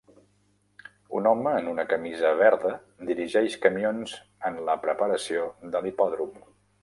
Un 1.19 1.27
home 1.31 1.51
en 1.57 1.67
una 1.73 1.83
camisa 1.91 2.31
verda 2.39 2.71
dirigeix 3.11 3.59
camions 3.67 4.15
en 4.51 4.59
la 4.71 4.79
preparació 4.87 5.45
de 5.77 5.83
l'hipòdrom. 5.85 6.35